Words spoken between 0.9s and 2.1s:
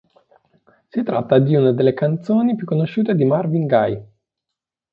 tratta di una delle